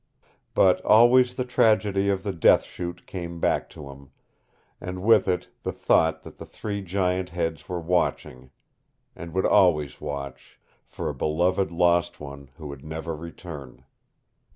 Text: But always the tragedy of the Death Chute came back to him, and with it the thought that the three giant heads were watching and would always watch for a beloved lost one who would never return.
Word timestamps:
But 0.55 0.81
always 0.83 1.35
the 1.35 1.45
tragedy 1.45 2.09
of 2.09 2.23
the 2.23 2.31
Death 2.33 2.63
Chute 2.63 3.05
came 3.05 3.39
back 3.39 3.69
to 3.69 3.91
him, 3.91 4.09
and 4.79 5.03
with 5.03 5.27
it 5.27 5.49
the 5.61 5.71
thought 5.71 6.23
that 6.23 6.39
the 6.39 6.45
three 6.47 6.81
giant 6.81 7.29
heads 7.29 7.69
were 7.69 7.79
watching 7.79 8.49
and 9.15 9.31
would 9.35 9.45
always 9.45 10.01
watch 10.01 10.59
for 10.87 11.07
a 11.07 11.13
beloved 11.13 11.69
lost 11.71 12.19
one 12.19 12.49
who 12.57 12.65
would 12.69 12.83
never 12.83 13.15
return. 13.15 13.85